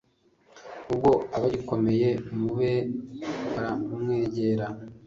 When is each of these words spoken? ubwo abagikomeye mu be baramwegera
ubwo 0.91 1.11
abagikomeye 1.35 2.09
mu 2.37 2.49
be 2.57 2.73
baramwegera 3.51 4.67